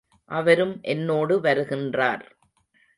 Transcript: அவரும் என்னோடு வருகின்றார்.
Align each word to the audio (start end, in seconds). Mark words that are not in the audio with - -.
அவரும் 0.31 0.73
என்னோடு 0.81 1.39
வருகின்றார். 1.41 2.25